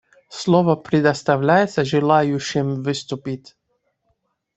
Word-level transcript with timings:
Слово 0.29 0.75
предоставляется 0.77 1.85
желающим 1.85 2.81
выступить. 2.81 3.55